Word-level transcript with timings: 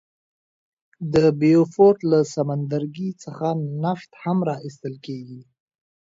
د 1.13 1.15
بیوفورت 1.41 1.99
له 2.11 2.19
سمندرګي 2.33 3.09
څخه 3.23 3.47
نفت 3.83 4.09
هم 4.23 4.37
را 4.47 4.55
ایستل 4.65 4.95
کیږي. 5.05 5.41